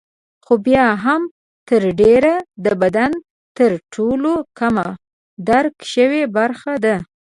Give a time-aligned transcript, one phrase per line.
[0.45, 1.21] خو بیا هم
[1.67, 2.33] تر ډېره
[2.65, 3.11] د بدن
[3.57, 4.87] تر ټولو کمه
[5.49, 6.95] درک شوې برخه ده.